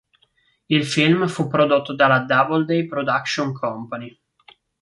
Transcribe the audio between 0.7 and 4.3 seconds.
film fu prodotto dalla Doubleday Production Company.